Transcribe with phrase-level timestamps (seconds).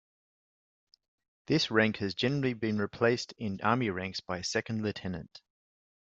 [1.45, 5.43] This rank has generally been replaced in Army ranks by Second lieutenant.